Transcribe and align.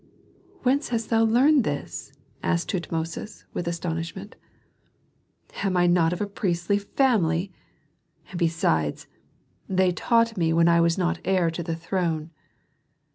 "Whence 0.63 0.89
hast 0.89 1.11
thou 1.11 1.21
learned 1.23 1.63
this?" 1.63 2.11
asked 2.41 2.69
Tutmosis, 2.71 3.45
with 3.53 3.67
astonishment. 3.67 4.35
"Am 5.63 5.77
I 5.77 5.85
not 5.85 6.11
of 6.11 6.19
a 6.19 6.25
priestly 6.25 6.79
family? 6.79 7.51
And 8.31 8.39
besides, 8.39 9.05
they 9.69 9.91
taught 9.91 10.37
me 10.37 10.53
when 10.53 10.67
I 10.67 10.81
was 10.81 10.97
not 10.97 11.19
heir 11.23 11.51
to 11.51 11.61
the 11.61 11.75
throne. 11.75 12.31